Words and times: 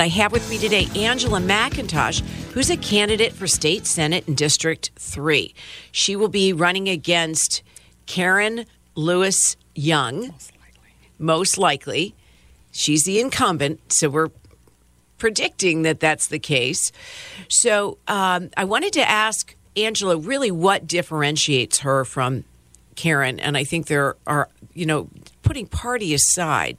I 0.00 0.08
have 0.08 0.32
with 0.32 0.48
me 0.48 0.56
today 0.56 0.88
Angela 0.96 1.40
McIntosh, 1.40 2.20
who's 2.52 2.70
a 2.70 2.76
candidate 2.78 3.34
for 3.34 3.46
state 3.46 3.86
senate 3.86 4.26
in 4.26 4.34
District 4.34 4.90
3. 4.96 5.54
She 5.92 6.16
will 6.16 6.28
be 6.28 6.54
running 6.54 6.88
against 6.88 7.62
Karen 8.06 8.64
Lewis 8.94 9.56
Young, 9.74 10.20
most 10.28 10.52
likely. 10.56 10.92
Most 11.18 11.58
likely. 11.58 12.14
She's 12.72 13.04
the 13.04 13.20
incumbent, 13.20 13.92
so 13.92 14.08
we're 14.08 14.30
predicting 15.18 15.82
that 15.82 16.00
that's 16.00 16.28
the 16.28 16.38
case. 16.38 16.92
So 17.48 17.98
um, 18.08 18.50
I 18.56 18.64
wanted 18.64 18.94
to 18.94 19.08
ask 19.08 19.54
Angela 19.76 20.16
really 20.16 20.50
what 20.50 20.86
differentiates 20.86 21.80
her 21.80 22.04
from 22.04 22.44
Karen. 22.96 23.38
And 23.38 23.56
I 23.56 23.64
think 23.64 23.86
there 23.86 24.16
are, 24.26 24.48
you 24.74 24.86
know, 24.86 25.08
putting 25.42 25.66
party 25.66 26.14
aside, 26.14 26.78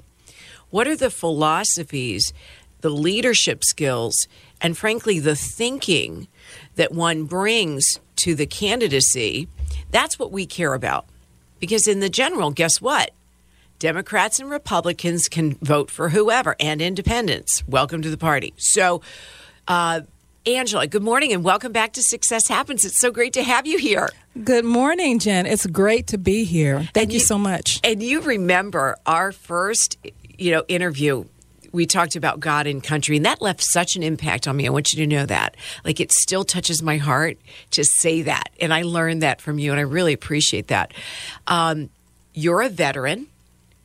what 0.69 0.87
are 0.87 0.95
the 0.95 1.09
philosophies 1.09 2.33
the 2.81 2.89
leadership 2.89 3.63
skills, 3.63 4.27
and 4.59 4.77
frankly, 4.77 5.19
the 5.19 5.35
thinking 5.35 6.27
that 6.75 6.91
one 6.91 7.25
brings 7.25 7.99
to 8.17 8.35
the 8.35 8.45
candidacy, 8.45 9.47
that's 9.91 10.19
what 10.19 10.31
we 10.31 10.45
care 10.45 10.73
about. 10.73 11.05
Because 11.59 11.87
in 11.87 11.99
the 11.99 12.09
general, 12.09 12.51
guess 12.51 12.81
what? 12.81 13.11
Democrats 13.79 14.39
and 14.39 14.49
Republicans 14.49 15.27
can 15.27 15.55
vote 15.55 15.89
for 15.89 16.09
whoever 16.09 16.55
and 16.59 16.81
independents. 16.81 17.63
Welcome 17.67 18.01
to 18.03 18.09
the 18.09 18.17
party. 18.17 18.53
So, 18.57 19.01
uh, 19.67 20.01
Angela, 20.47 20.87
good 20.87 21.03
morning 21.03 21.33
and 21.33 21.43
welcome 21.43 21.71
back 21.71 21.93
to 21.93 22.01
Success 22.01 22.47
Happens. 22.47 22.83
It's 22.83 22.99
so 22.99 23.11
great 23.11 23.33
to 23.33 23.43
have 23.43 23.67
you 23.67 23.77
here. 23.77 24.09
Good 24.43 24.65
morning, 24.65 25.19
Jen. 25.19 25.45
It's 25.45 25.67
great 25.67 26.07
to 26.07 26.17
be 26.17 26.45
here. 26.45 26.89
Thank 26.95 27.09
you, 27.11 27.19
you, 27.19 27.25
so 27.25 27.37
much. 27.37 27.79
And 27.83 28.01
you 28.01 28.21
remember 28.21 28.97
our 29.05 29.31
first, 29.31 29.99
you 30.39 30.49
know, 30.51 30.63
interview 30.67 31.25
we 31.71 31.85
talked 31.85 32.15
about 32.15 32.39
God 32.39 32.65
and 32.65 32.83
country, 32.83 33.17
and 33.17 33.25
that 33.25 33.39
left 33.39 33.63
such 33.63 33.95
an 33.95 34.01
impact 34.01 34.47
on 34.47 34.57
me. 34.57 34.65
I 34.65 34.71
want 34.71 34.91
you 34.91 35.05
to 35.05 35.07
know 35.07 35.25
that. 35.27 35.55
Like, 35.85 35.99
it 35.99 36.11
still 36.11 36.43
touches 36.43 36.81
my 36.81 36.97
heart 36.97 37.37
to 37.71 37.85
say 37.85 38.23
that. 38.23 38.49
And 38.59 38.73
I 38.73 38.81
learned 38.81 39.21
that 39.21 39.41
from 39.41 39.59
you, 39.59 39.71
and 39.71 39.79
I 39.79 39.83
really 39.83 40.11
appreciate 40.11 40.67
that. 40.67 40.91
Um, 41.47 41.89
you're 42.33 42.61
a 42.61 42.67
veteran. 42.67 43.27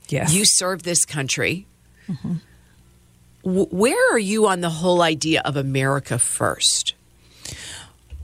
Yes. 0.08 0.34
You 0.34 0.45
serve 0.47 0.84
this 0.84 1.05
country. 1.05 1.67
Mm-hmm. 2.08 2.36
Where 3.47 4.12
are 4.12 4.19
you 4.19 4.48
on 4.48 4.61
the 4.61 4.70
whole 4.70 5.02
idea 5.02 5.41
of 5.44 5.56
America 5.56 6.19
first? 6.19 6.94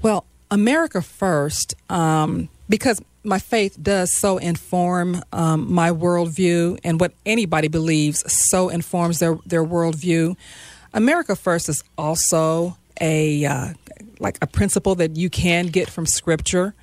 Well, 0.02 0.24
America 0.50 1.00
first, 1.00 1.76
um, 1.88 2.48
because 2.68 3.00
my 3.22 3.38
faith 3.38 3.78
does 3.80 4.18
so 4.18 4.38
inform 4.38 5.22
um, 5.32 5.72
my 5.72 5.90
worldview, 5.90 6.80
and 6.82 6.98
what 6.98 7.12
anybody 7.24 7.68
believes 7.68 8.24
so 8.32 8.68
informs 8.68 9.20
their 9.20 9.38
their 9.46 9.64
worldview. 9.64 10.36
America 10.92 11.36
First 11.36 11.68
is 11.68 11.84
also 11.96 12.76
a 13.00 13.44
uh, 13.44 13.74
like 14.18 14.38
a 14.42 14.48
principle 14.48 14.96
that 14.96 15.16
you 15.16 15.30
can 15.30 15.66
get 15.68 15.88
from 15.88 16.04
Scripture. 16.04 16.74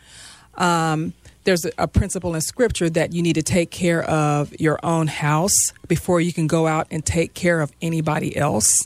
Um, 0.56 1.14
there's 1.50 1.66
a, 1.80 1.88
principle 1.88 2.36
in 2.36 2.42
Scripture 2.42 2.92
that 2.92 3.12
you 3.12 3.24
need 3.24 3.34
to 3.34 3.42
take 3.42 3.72
care 3.72 4.04
of 4.04 4.54
your 4.60 4.80
own 4.84 5.08
house 5.08 5.74
before 5.88 6.22
you 6.22 6.32
can 6.32 6.46
go 6.46 6.68
out 6.68 6.86
and 6.92 7.04
take 7.04 7.34
care 7.34 7.62
of 7.62 7.72
anybody 7.82 8.38
else 8.38 8.86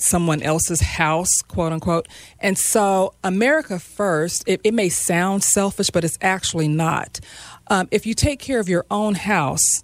someone 0.00 0.40
else's 0.42 0.80
house, 0.80 1.42
quote 1.48 1.72
unquote. 1.72 2.06
And 2.38 2.56
so, 2.56 3.14
America 3.24 3.80
First, 3.80 4.44
it, 4.46 4.60
it 4.62 4.72
may 4.72 4.88
sound 4.88 5.42
selfish, 5.42 5.90
but 5.90 6.04
it's 6.04 6.16
actually 6.22 6.68
not. 6.68 7.18
Um, 7.66 7.88
if 7.90 8.06
you 8.06 8.14
take 8.14 8.38
care 8.38 8.60
of 8.60 8.68
your 8.68 8.86
own 8.90 9.16
house, 9.16 9.82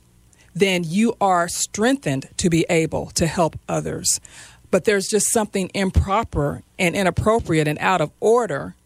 then 0.55 0.85
you 0.85 1.15
are 1.21 1.49
strengthened 1.49 2.29
to 2.37 2.49
be 2.49 2.65
able 2.71 3.07
to 3.07 3.27
help 3.27 3.59
others. 3.69 4.21
But 4.71 4.85
there's 4.85 5.09
just 5.09 5.33
something 5.33 5.69
improper 5.75 6.63
and 6.79 6.95
inappropriate 6.95 7.67
and 7.67 7.79
out 7.81 8.01
of 8.01 8.13
order 8.21 8.77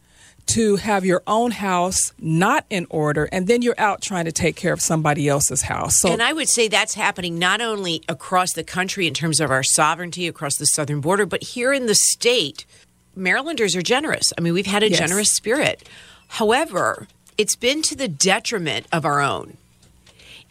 to 0.49 0.77
have 0.77 1.05
your 1.05 1.23
own 1.27 1.51
house 1.51 2.13
not 2.19 2.65
in 2.71 2.87
order 2.91 3.29
and 3.31 3.47
then 3.47 3.63
you're 3.63 3.79
out 3.79 4.01
trying 4.01 4.25
to 4.25 4.33
take 4.33 4.57
care 4.57 4.73
of 4.73 4.81
somebody 4.81 5.29
else's 5.29 5.63
house. 5.63 6.01
So 6.01 6.11
And 6.11 6.23
I 6.23 6.33
would 6.33 6.49
say 6.49 6.69
that's 6.69 6.95
happening 6.95 7.39
not 7.39 7.61
only 7.61 8.03
across 8.09 8.53
the 8.55 8.65
country 8.65 9.07
in 9.07 9.15
terms 9.15 9.41
of 9.41 9.51
our 9.51 9.63
sovereignty 9.63 10.27
across 10.27 10.57
the 10.57 10.67
southern 10.67 11.01
border, 11.01 11.27
but 11.27 11.43
here 11.43 11.73
in 11.73 11.87
the 11.87 11.95
state, 11.95 12.65
Marylanders 13.15 13.77
are 13.77 13.83
generous. 13.83 14.33
I 14.37 14.41
mean, 14.41 14.55
we've 14.55 14.67
had 14.67 14.83
a 14.83 14.91
yes. 14.91 14.99
generous 14.99 15.35
spirit. 15.35 15.89
However, 16.29 17.07
it's 17.37 17.57
been 17.57 17.83
to 17.83 17.95
the 17.95 18.09
detriment 18.09 18.87
of 18.93 19.05
our 19.05 19.21
own. 19.21 19.57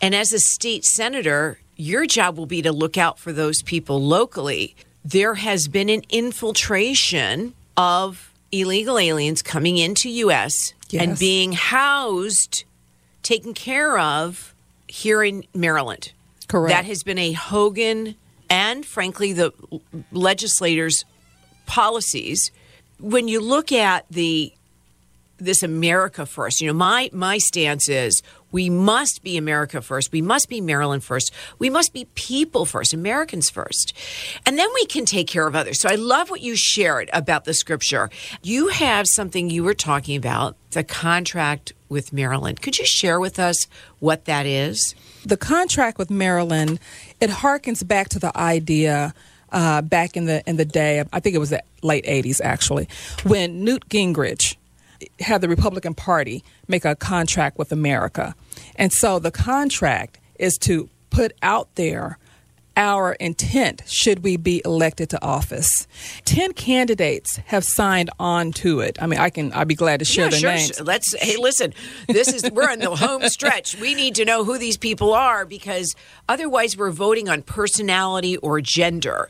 And 0.01 0.13
as 0.13 0.31
a 0.31 0.39
state 0.39 0.85
senator, 0.85 1.59
your 1.75 2.05
job 2.05 2.37
will 2.37 2.45
be 2.45 2.61
to 2.61 2.71
look 2.71 2.97
out 2.97 3.19
for 3.19 3.33
those 3.33 3.61
people 3.61 4.01
locally. 4.01 4.75
There 5.03 5.35
has 5.35 5.67
been 5.67 5.89
an 5.89 6.03
infiltration 6.09 7.53
of 7.75 8.26
illegal 8.51 8.97
aliens 8.97 9.41
coming 9.41 9.77
into 9.77 10.09
U.S. 10.09 10.73
Yes. 10.89 11.03
and 11.03 11.19
being 11.19 11.51
housed, 11.51 12.63
taken 13.23 13.53
care 13.53 13.97
of 13.97 14.53
here 14.87 15.23
in 15.23 15.43
Maryland. 15.53 16.11
Correct. 16.47 16.73
That 16.73 16.85
has 16.85 17.03
been 17.03 17.17
a 17.17 17.33
Hogan 17.33 18.15
and, 18.49 18.85
frankly, 18.85 19.33
the 19.33 19.53
legislators' 20.11 21.03
policies. 21.65 22.51
When 22.99 23.27
you 23.27 23.39
look 23.41 23.71
at 23.71 24.05
the 24.09 24.53
this 25.39 25.61
America 25.61 26.25
first, 26.25 26.61
you 26.61 26.67
know, 26.67 26.73
my 26.73 27.09
my 27.13 27.37
stance 27.37 27.89
is 27.89 28.23
we 28.51 28.69
must 28.69 29.23
be 29.23 29.37
America 29.37 29.81
first. 29.81 30.11
We 30.11 30.21
must 30.21 30.49
be 30.49 30.61
Maryland 30.61 31.03
first. 31.03 31.33
We 31.59 31.69
must 31.69 31.93
be 31.93 32.05
people 32.15 32.65
first, 32.65 32.93
Americans 32.93 33.49
first. 33.49 33.93
And 34.45 34.57
then 34.57 34.69
we 34.73 34.85
can 34.85 35.05
take 35.05 35.27
care 35.27 35.47
of 35.47 35.55
others. 35.55 35.81
So 35.81 35.89
I 35.89 35.95
love 35.95 36.29
what 36.29 36.41
you 36.41 36.55
shared 36.55 37.09
about 37.13 37.45
the 37.45 37.53
scripture. 37.53 38.09
You 38.41 38.69
have 38.69 39.05
something 39.07 39.49
you 39.49 39.63
were 39.63 39.73
talking 39.73 40.15
about, 40.15 40.55
the 40.71 40.83
contract 40.83 41.73
with 41.89 42.13
Maryland. 42.13 42.61
Could 42.61 42.77
you 42.77 42.85
share 42.85 43.19
with 43.19 43.39
us 43.39 43.67
what 43.99 44.25
that 44.25 44.45
is? 44.45 44.95
The 45.25 45.37
contract 45.37 45.97
with 45.97 46.09
Maryland, 46.09 46.79
it 47.19 47.29
harkens 47.29 47.85
back 47.85 48.09
to 48.09 48.19
the 48.19 48.35
idea 48.37 49.13
uh, 49.51 49.81
back 49.81 50.17
in 50.17 50.25
the 50.25 50.43
in 50.47 50.57
the 50.57 50.65
day, 50.65 51.03
I 51.13 51.19
think 51.21 51.35
it 51.35 51.39
was 51.39 51.51
the 51.51 51.63
late 51.81 52.05
80s 52.05 52.41
actually, 52.43 52.89
when 53.23 53.63
Newt 53.63 53.87
Gingrich 53.87 54.56
had 55.19 55.41
the 55.41 55.49
Republican 55.49 55.93
Party 55.93 56.43
make 56.67 56.85
a 56.85 56.95
contract 56.95 57.57
with 57.57 57.71
America. 57.71 58.35
And 58.75 58.91
so 58.91 59.19
the 59.19 59.31
contract 59.31 60.19
is 60.39 60.57
to 60.59 60.89
put 61.09 61.33
out 61.41 61.73
there 61.75 62.17
our 62.77 63.13
intent 63.13 63.81
should 63.87 64.23
we 64.23 64.37
be 64.37 64.61
elected 64.63 65.09
to 65.09 65.21
office. 65.21 65.87
Ten 66.25 66.53
candidates 66.53 67.37
have 67.47 67.65
signed 67.65 68.11
on 68.19 68.51
to 68.53 68.81
it. 68.81 69.01
I 69.01 69.07
mean, 69.07 69.19
I 69.19 69.31
can. 69.31 69.51
I'd 69.51 69.67
be 69.67 69.75
glad 69.75 69.99
to 69.99 70.05
share 70.05 70.25
yeah, 70.25 70.29
their 70.29 70.39
sure, 70.39 70.51
names. 70.51 70.81
Let's. 70.81 71.15
Hey, 71.19 71.37
listen. 71.37 71.73
This 72.07 72.31
is 72.31 72.49
we're 72.51 72.71
in 72.71 72.79
the 72.79 72.95
home 72.95 73.27
stretch. 73.29 73.75
We 73.81 73.95
need 73.95 74.15
to 74.15 74.25
know 74.25 74.43
who 74.45 74.59
these 74.59 74.77
people 74.77 75.13
are 75.13 75.43
because 75.43 75.95
otherwise 76.29 76.77
we're 76.77 76.91
voting 76.91 77.27
on 77.27 77.41
personality 77.41 78.37
or 78.37 78.61
gender. 78.61 79.29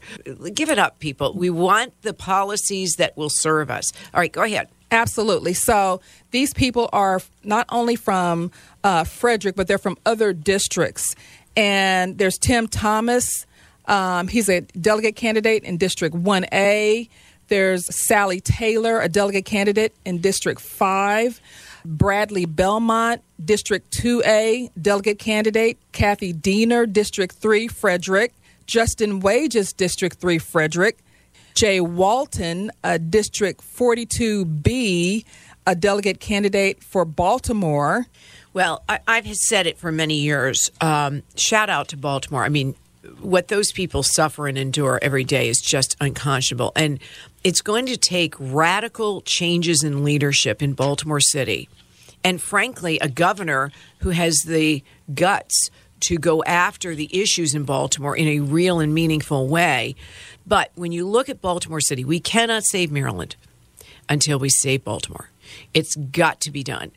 Give 0.54 0.70
it 0.70 0.78
up, 0.78 1.00
people. 1.00 1.34
We 1.34 1.50
want 1.50 2.00
the 2.02 2.14
policies 2.14 2.96
that 2.98 3.16
will 3.16 3.32
serve 3.32 3.72
us. 3.72 3.94
All 4.14 4.20
right, 4.20 4.32
go 4.32 4.44
ahead. 4.44 4.68
Absolutely. 4.92 5.54
So 5.54 6.02
these 6.32 6.54
people 6.54 6.90
are 6.94 7.22
not 7.44 7.66
only 7.70 7.96
from 7.96 8.52
uh, 8.84 9.04
Frederick, 9.04 9.56
but 9.56 9.68
they're 9.68 9.78
from 9.78 9.98
other 10.06 10.34
districts. 10.34 11.16
And 11.56 12.18
there's 12.18 12.38
Tim 12.38 12.68
Thomas. 12.68 13.46
Um, 13.86 14.28
he's 14.28 14.50
a 14.50 14.62
delegate 14.62 15.16
candidate 15.16 15.64
in 15.64 15.78
District 15.78 16.16
1A. 16.16 17.10
There's 17.48 18.08
Sally 18.08 18.42
Taylor, 18.42 19.00
a 19.00 19.08
delegate 19.08 19.46
candidate 19.46 19.94
in 20.06 20.20
District 20.20 20.60
5. 20.60 21.42
Bradley 21.86 22.46
Belmont, 22.46 23.22
District 23.44 23.90
2A, 23.92 24.72
delegate 24.80 25.20
candidate. 25.20 25.78
Kathy 25.94 26.34
Diener, 26.34 26.86
District 26.86 27.34
3, 27.34 27.68
Frederick. 27.70 28.34
Justin 28.66 29.22
Wages, 29.22 29.72
District 29.72 30.18
3, 30.20 30.38
Frederick. 30.38 30.98
Jay 31.58 31.82
Walton, 31.82 32.70
a 32.84 33.00
District 33.00 33.60
42B, 33.62 35.26
a 35.66 35.76
delegate 35.76 36.20
candidate 36.20 36.84
for 36.84 37.04
Baltimore. 37.04 38.06
Well, 38.54 38.84
I, 38.88 39.00
have 39.08 39.36
said 39.36 39.66
it 39.66 39.80
for 39.80 39.92
many 39.92 40.20
years. 40.20 40.70
Um, 40.82 41.24
shout 41.36 41.72
out 41.72 41.88
to 41.88 41.98
Baltimore. 41.98 42.44
I 42.44 42.50
mean, 42.50 42.76
what 43.22 43.48
those 43.48 43.72
people 43.72 44.04
suffer 44.04 44.48
and 44.48 44.56
endure 44.56 45.00
every 45.02 45.24
day 45.24 45.50
is 45.50 45.60
just 45.60 45.98
unconscionable. 46.00 46.74
And 46.76 47.00
it's 47.44 47.62
going 47.62 47.88
to 47.88 47.98
take 47.98 48.36
radical 48.38 49.22
changes 49.22 49.84
in 49.84 50.04
leadership 50.04 50.62
in 50.62 50.74
Baltimore 50.74 51.20
City. 51.20 51.70
And 52.24 52.40
frankly, 52.40 53.00
a 53.00 53.10
governor 53.10 53.72
who 54.02 54.12
has 54.12 54.38
the 54.46 54.84
guts 55.12 55.72
to 56.02 56.18
go 56.18 56.44
after 56.44 56.96
the 56.96 57.10
issues 57.12 57.56
in 57.56 57.64
Baltimore 57.64 58.16
in 58.16 58.28
a 58.28 58.40
real 58.40 58.80
and 58.80 58.94
meaningful 58.94 59.48
way. 59.48 59.96
But 60.46 60.72
when 60.76 60.92
you 60.92 61.08
look 61.08 61.30
at 61.30 61.42
Baltimore 61.42 61.82
City, 61.82 62.06
we 62.06 62.20
cannot 62.20 62.64
save 62.64 62.92
Maryland 62.92 63.36
until 64.10 64.40
we 64.40 64.50
save 64.50 64.84
Baltimore. 64.84 65.30
It's 65.74 65.96
got 65.96 66.40
to 66.42 66.52
be 66.52 66.64
done. 66.64 66.92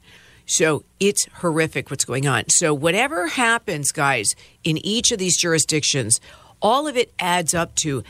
So 0.47 0.85
it's 0.99 1.27
horrific 1.35 1.91
what's 1.91 2.05
going 2.05 2.27
on. 2.27 2.49
So, 2.49 2.75
whatever 2.75 3.29
happens, 3.29 3.93
guys, 3.93 4.35
in 4.65 4.79
each 4.79 5.13
of 5.13 5.19
these 5.19 5.37
jurisdictions, 5.37 6.21
all 6.61 6.89
of 6.89 6.97
it 6.97 7.13
adds 7.21 7.55
up 7.55 7.75
to 7.77 8.03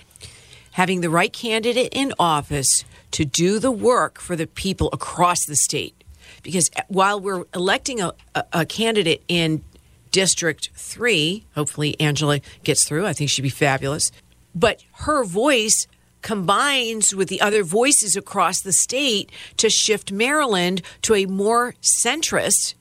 having 0.73 1.03
the 1.03 1.11
right 1.11 1.33
candidate 1.33 1.93
in 1.93 2.15
office 2.19 2.85
to 3.11 3.25
do 3.25 3.59
the 3.59 3.71
work 3.71 4.19
for 4.19 4.37
the 4.37 4.47
people 4.47 4.89
across 4.93 5.45
the 5.47 5.57
state. 5.57 5.95
Because 6.43 6.71
while 6.89 7.21
we're 7.21 7.45
electing 7.55 8.01
a, 8.01 8.13
a, 8.35 8.45
a 8.53 8.65
candidate 8.65 9.23
in 9.29 9.63
District 10.11 10.71
3, 10.75 11.45
hopefully 11.55 11.99
Angela 12.01 12.41
gets 12.65 12.87
through, 12.87 13.07
I 13.07 13.13
think 13.13 13.31
she'd 13.31 13.43
be 13.43 13.49
fabulous, 13.49 14.11
but 14.55 14.83
her 14.93 15.25
voice 15.25 15.87
combines 16.23 17.15
with 17.15 17.29
the 17.29 17.41
other 17.41 17.63
voices 17.63 18.17
across 18.17 18.61
the 18.61 18.73
state 18.73 19.31
to 19.57 19.71
shift 19.71 20.13
Maryland 20.13 20.83
to 21.03 21.15
a 21.15 21.27
more 21.27 21.75
centrist. 22.05 22.75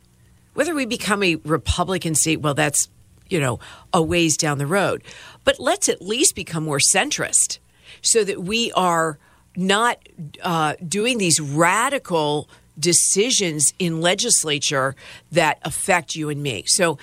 Whether 0.54 0.76
we 0.76 0.86
become 0.86 1.24
a 1.24 1.36
Republican 1.36 2.16
state, 2.16 2.42
well, 2.42 2.54
that's, 2.54 2.90
you 3.30 3.40
know, 3.40 3.60
a 3.94 4.02
ways 4.02 4.36
down 4.36 4.58
the 4.58 4.68
road. 4.68 5.04
But 5.44 5.60
let's 5.60 5.88
at 5.88 6.02
least 6.02 6.36
become 6.36 6.64
more 6.64 6.80
centrist 6.80 7.60
so 8.02 8.24
that 8.24 8.44
we 8.44 8.72
are 8.74 9.18
not 9.56 10.00
uh, 10.44 10.76
doing 10.86 11.18
these 11.18 11.40
radical 11.40 12.50
decisions 12.80 13.74
in 13.80 14.02
legislature 14.02 14.96
that 15.31 15.60
affect 15.64 16.16
you 16.16 16.30
and 16.30 16.42
me. 16.42 16.64
So, 16.68 16.98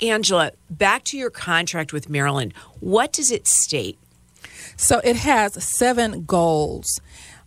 Angela, 0.00 0.52
back 0.68 1.04
to 1.04 1.16
your 1.16 1.30
contract 1.30 1.92
with 1.92 2.08
Maryland. 2.08 2.54
What 2.80 3.12
does 3.12 3.30
it 3.30 3.46
state? 3.46 3.98
So 4.76 5.00
it 5.04 5.16
has 5.16 5.62
seven 5.62 6.24
goals. 6.24 7.00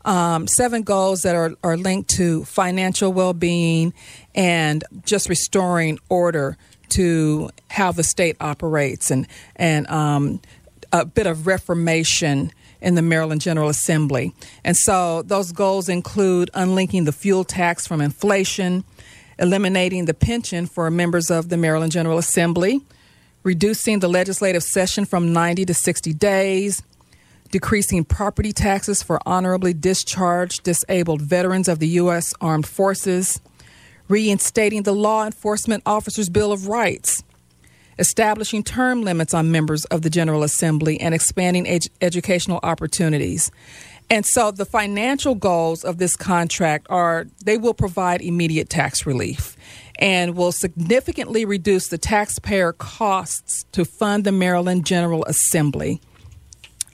Um, 0.05 0.47
seven 0.47 0.83
goals 0.83 1.21
that 1.21 1.35
are, 1.35 1.53
are 1.63 1.77
linked 1.77 2.11
to 2.11 2.45
financial 2.45 3.11
well 3.11 3.33
being 3.33 3.93
and 4.35 4.83
just 5.03 5.27
restoring 5.27 5.97
order 6.09 6.57
to 6.89 7.49
how 7.71 7.91
the 7.91 8.03
state 8.03 8.37
operates 8.39 9.09
and, 9.09 9.27
and 9.55 9.87
um, 9.89 10.41
a 10.93 11.05
bit 11.05 11.25
of 11.25 11.47
reformation 11.47 12.51
in 12.85 12.93
the 12.93 13.01
Maryland 13.01 13.41
General 13.41 13.67
Assembly. 13.67 14.31
And 14.63 14.77
so 14.77 15.23
those 15.23 15.51
goals 15.51 15.89
include 15.89 16.51
unlinking 16.53 17.05
the 17.05 17.11
fuel 17.11 17.43
tax 17.43 17.87
from 17.87 17.99
inflation, 17.99 18.83
eliminating 19.39 20.05
the 20.05 20.13
pension 20.13 20.67
for 20.67 20.89
members 20.91 21.31
of 21.31 21.49
the 21.49 21.57
Maryland 21.57 21.91
General 21.91 22.19
Assembly, 22.19 22.79
reducing 23.41 23.99
the 23.99 24.07
legislative 24.07 24.61
session 24.61 25.03
from 25.03 25.33
90 25.33 25.65
to 25.65 25.73
60 25.73 26.13
days, 26.13 26.83
decreasing 27.49 28.05
property 28.05 28.51
taxes 28.51 29.01
for 29.01 29.19
honorably 29.25 29.73
discharged 29.73 30.61
disabled 30.61 31.23
veterans 31.23 31.67
of 31.67 31.79
the 31.79 31.87
U.S. 31.87 32.33
Armed 32.39 32.67
Forces, 32.67 33.41
reinstating 34.07 34.83
the 34.83 34.93
Law 34.93 35.25
Enforcement 35.25 35.81
Officers' 35.87 36.29
Bill 36.29 36.51
of 36.51 36.67
Rights, 36.67 37.23
establishing 37.99 38.63
term 38.63 39.03
limits 39.03 39.33
on 39.33 39.51
members 39.51 39.85
of 39.85 40.01
the 40.01 40.09
General 40.09 40.43
Assembly, 40.43 40.99
and 40.99 41.13
expanding 41.13 41.67
ed- 41.67 41.87
educational 42.01 42.59
opportunities. 42.63 43.51
And 44.09 44.25
so 44.25 44.51
the 44.51 44.65
financial 44.65 45.35
goals 45.35 45.83
of 45.83 45.97
this 45.97 46.15
contract 46.15 46.87
are 46.89 47.25
they 47.43 47.57
will 47.57 47.73
provide 47.73 48.21
immediate 48.21 48.69
tax 48.69 49.05
relief 49.05 49.57
and 49.97 50.35
will 50.35 50.51
significantly 50.51 51.45
reduce 51.45 51.87
the 51.87 51.97
taxpayer 51.97 52.73
costs 52.73 53.65
to 53.71 53.85
fund 53.85 54.23
the 54.23 54.31
Maryland 54.31 54.85
General 54.85 55.23
Assembly. 55.25 56.01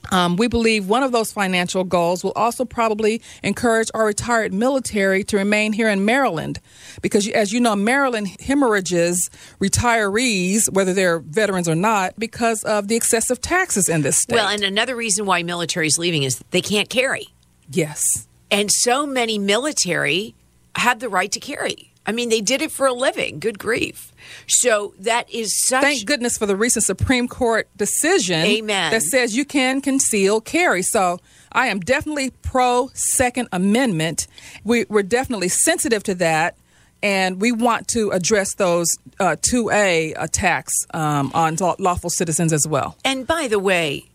Um, 0.10 0.36
we 0.36 0.48
believe 0.48 0.90
one 0.90 1.04
of 1.04 1.12
those 1.12 1.32
financial 1.32 1.84
goals 1.84 2.24
will 2.24 2.34
also 2.36 2.66
probably 2.66 3.22
encourage 3.44 3.90
our 3.94 4.06
retired 4.06 4.54
military 4.54 5.24
to 5.26 5.38
remain 5.38 5.74
here 5.74 5.90
in 5.90 6.06
Maryland 6.06 6.60
because, 7.02 7.28
as 7.30 7.54
you 7.54 7.60
know, 7.60 7.76
Maryland 7.76 8.30
hemorrhages 8.40 9.30
retirees, 9.60 10.72
whether 10.72 10.94
they're 10.94 11.20
veterans 11.20 11.70
or 11.70 11.76
not, 11.76 12.18
because 12.18 12.64
of 12.64 12.88
the 12.88 12.96
excessive 12.96 13.40
taxes 13.42 13.88
in 13.88 14.02
this 14.02 14.18
state. 14.18 14.36
Well, 14.36 14.48
and 14.48 14.64
another 14.64 14.96
reason 14.96 15.26
why 15.26 15.44
military 15.44 15.88
is 15.88 15.98
leaving 15.98 16.24
is 16.24 16.44
they 16.52 16.62
can't 16.62 16.90
carry. 16.90 17.28
Yes. 17.70 18.02
And 18.50 18.70
so 18.72 19.06
many 19.06 19.38
military 19.38 20.36
have 20.76 21.00
the 21.00 21.10
right 21.10 21.32
to 21.32 21.40
carry. 21.40 21.91
I 22.06 22.12
mean, 22.12 22.30
they 22.30 22.42
did 22.42 22.62
it 22.62 22.72
for 22.72 22.88
a 22.88 22.94
living. 22.94 23.40
Good 23.40 23.60
grief. 23.60 24.12
So 24.48 24.94
that 25.00 25.30
is 25.30 25.52
such. 25.68 25.82
Thank 25.82 26.06
goodness 26.06 26.38
for 26.38 26.46
the 26.46 26.56
recent 26.56 26.84
Supreme 26.84 27.28
Court 27.28 27.70
decision. 27.78 28.40
Amen. 28.42 28.92
That 28.92 29.04
says 29.04 29.36
you 29.36 29.46
can 29.46 29.82
conceal 29.82 30.42
carry. 30.42 30.82
So 30.82 31.20
I 31.52 31.68
am 31.68 31.80
definitely 31.80 32.32
pro 32.42 32.90
Second 32.94 33.50
Amendment. 33.52 34.28
We, 34.64 34.86
we're 34.90 35.04
definitely 35.04 35.50
sensitive 35.50 36.04
to 36.04 36.16
that. 36.16 36.58
And 37.04 37.42
we 37.42 37.52
want 37.52 37.88
to 37.90 38.12
address 38.12 38.54
those 38.56 38.88
uh, 39.20 39.36
2A 39.52 40.14
attacks 40.18 40.74
um, 40.94 41.32
on 41.34 41.56
lawful 41.80 42.12
citizens 42.12 42.54
as 42.54 42.68
well. 42.68 42.96
And 43.04 43.26
by 43.26 43.48
the 43.48 43.58
way, 43.58 44.06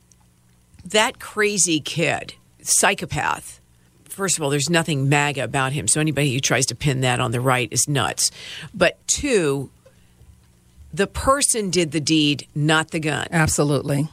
that 0.84 1.18
crazy 1.18 1.80
kid, 1.80 2.34
psychopath, 2.62 3.60
first 4.16 4.38
of 4.38 4.42
all, 4.42 4.50
there's 4.50 4.70
nothing 4.70 5.08
MAGA 5.08 5.44
about 5.44 5.72
him. 5.72 5.86
So 5.86 6.00
anybody 6.00 6.32
who 6.32 6.40
tries 6.40 6.66
to 6.66 6.74
pin 6.74 7.02
that 7.02 7.20
on 7.20 7.32
the 7.32 7.40
right 7.40 7.68
is 7.70 7.86
nuts. 7.86 8.30
But 8.74 8.98
two, 9.06 9.70
the 10.92 11.06
person 11.06 11.68
did 11.68 11.92
the 11.92 12.00
deed, 12.00 12.46
not 12.54 12.90
the 12.90 12.98
gun. 12.98 13.28
Absolutely. 13.30 14.08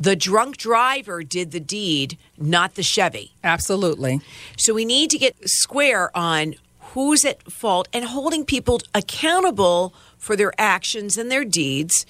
The 0.00 0.16
drunk 0.16 0.56
driver 0.56 1.22
did 1.22 1.52
the 1.52 1.60
deed, 1.60 2.18
not 2.38 2.74
the 2.74 2.82
Chevy. 2.82 3.32
Absolutely. 3.44 4.20
So 4.56 4.72
we 4.72 4.86
need 4.86 5.10
to 5.10 5.18
get 5.18 5.36
square 5.44 6.10
on 6.16 6.54
who's 6.94 7.24
at 7.24 7.52
fault 7.52 7.86
and 7.92 8.06
holding 8.06 8.44
people 8.44 8.80
accountable 8.94 9.94
for 10.16 10.36
their 10.36 10.52
actions 10.58 11.18
and 11.18 11.30
their 11.30 11.44
deeds. 11.44 12.06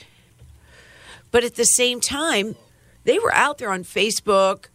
But 1.32 1.42
at 1.42 1.56
the 1.56 1.64
same 1.64 2.00
time, 2.00 2.54
they 3.02 3.19
were 3.19 3.34
out 3.34 3.58
there 3.58 3.72
on 3.72 3.82
Facebook. 3.82 4.66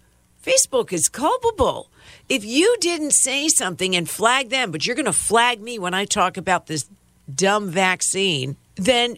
Facebook 0.43 0.91
is 0.91 1.07
culpable 1.07 1.89
if 2.27 2.45
you 2.45 2.75
didn't 2.79 3.11
say 3.11 3.47
something 3.47 3.95
and 3.95 4.09
flag 4.09 4.49
them, 4.49 4.71
but 4.71 4.85
you're 4.85 4.95
going 4.95 5.05
to 5.05 5.13
flag 5.13 5.61
me 5.61 5.79
when 5.79 5.93
I 5.93 6.05
talk 6.05 6.37
about 6.37 6.67
this 6.67 6.89
dumb 7.33 7.69
vaccine, 7.69 8.57
then 8.75 9.17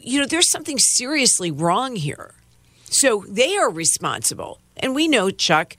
you 0.00 0.20
know 0.20 0.26
there's 0.26 0.50
something 0.50 0.78
seriously 0.78 1.50
wrong 1.50 1.96
here. 1.96 2.34
So 2.84 3.24
they 3.28 3.56
are 3.56 3.70
responsible. 3.70 4.60
And 4.76 4.94
we 4.94 5.08
know 5.08 5.30
Chuck, 5.30 5.76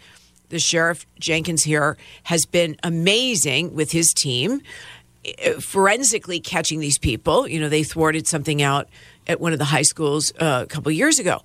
the 0.50 0.60
sheriff 0.60 1.06
Jenkins 1.20 1.64
here 1.64 1.98
has 2.24 2.46
been 2.46 2.76
amazing 2.84 3.74
with 3.74 3.92
his 3.92 4.14
team 4.14 4.62
eh, 5.26 5.54
forensically 5.60 6.40
catching 6.40 6.80
these 6.80 7.00
people. 7.00 7.48
You 7.48 7.60
know, 7.60 7.70
they 7.70 7.84
thwarted 7.84 8.28
something 8.28 8.62
out 8.62 8.90
at 9.28 9.40
one 9.40 9.54
of 9.54 9.60
the 9.60 9.66
high 9.66 9.84
schools 9.84 10.32
uh, 10.40 10.62
a 10.64 10.68
couple 10.68 10.92
years 10.92 11.20
ago. 11.20 11.44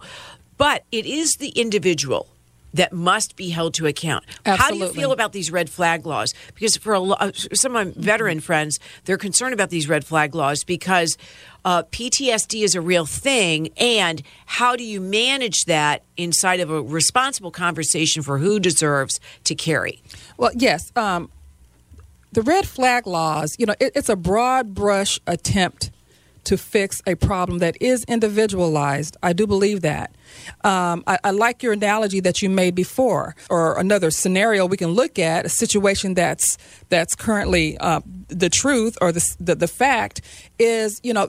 But 0.56 0.84
it 0.92 1.06
is 1.06 1.34
the 1.34 1.48
individual 1.50 2.28
that 2.74 2.92
must 2.92 3.36
be 3.36 3.48
held 3.48 3.74
to 3.74 3.86
account. 3.86 4.24
Absolutely. 4.44 4.58
How 4.58 4.70
do 4.70 4.94
you 4.94 5.00
feel 5.00 5.12
about 5.12 5.32
these 5.32 5.50
red 5.50 5.70
flag 5.70 6.04
laws? 6.04 6.34
Because 6.54 6.76
for 6.76 6.94
a 6.94 7.02
uh, 7.02 7.32
some 7.32 7.74
of 7.74 7.86
my 7.86 7.92
veteran 7.96 8.40
friends, 8.40 8.78
they're 9.04 9.16
concerned 9.16 9.54
about 9.54 9.70
these 9.70 9.88
red 9.88 10.04
flag 10.04 10.34
laws 10.34 10.64
because 10.64 11.16
uh, 11.64 11.84
PTSD 11.84 12.62
is 12.62 12.74
a 12.74 12.80
real 12.80 13.06
thing, 13.06 13.70
and 13.78 14.22
how 14.44 14.76
do 14.76 14.84
you 14.84 15.00
manage 15.00 15.64
that 15.64 16.02
inside 16.16 16.60
of 16.60 16.70
a 16.70 16.82
responsible 16.82 17.50
conversation 17.50 18.22
for 18.22 18.38
who 18.38 18.60
deserves 18.60 19.18
to 19.44 19.54
carry? 19.54 20.02
Well, 20.36 20.50
yes. 20.54 20.92
Um, 20.96 21.30
the 22.32 22.42
red 22.42 22.66
flag 22.66 23.06
laws, 23.06 23.54
you 23.58 23.66
know, 23.66 23.74
it, 23.80 23.92
it's 23.94 24.08
a 24.08 24.16
broad 24.16 24.74
brush 24.74 25.20
attempt 25.26 25.90
to 26.44 26.56
fix 26.56 27.02
a 27.06 27.14
problem 27.14 27.58
that 27.58 27.76
is 27.80 28.04
individualized. 28.04 29.16
I 29.22 29.32
do 29.32 29.46
believe 29.46 29.82
that. 29.82 30.14
Um, 30.62 31.04
I, 31.06 31.18
I, 31.24 31.30
like 31.30 31.62
your 31.62 31.72
analogy 31.72 32.20
that 32.20 32.42
you 32.42 32.50
made 32.50 32.74
before, 32.74 33.34
or 33.50 33.78
another 33.78 34.10
scenario 34.10 34.66
we 34.66 34.76
can 34.76 34.90
look 34.90 35.18
at 35.18 35.46
a 35.46 35.48
situation 35.48 36.14
that's 36.14 36.56
that's 36.88 37.14
currently 37.14 37.78
uh, 37.78 38.00
the 38.28 38.50
truth 38.50 38.96
or 39.00 39.12
the, 39.12 39.24
the, 39.40 39.54
the 39.54 39.68
fact 39.68 40.20
is, 40.58 41.00
you 41.02 41.12
know, 41.12 41.28